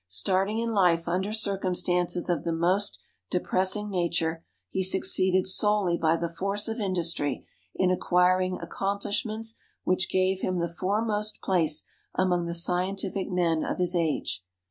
[0.07, 2.97] Starting in life under circumstances of the most
[3.29, 9.53] depressing nature, he succeeded solely by the force of industry in acquiring accomplishments
[9.83, 11.83] which gave him the foremost place
[12.15, 14.43] among the scientific men of his age.